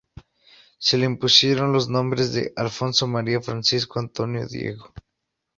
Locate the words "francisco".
3.39-3.99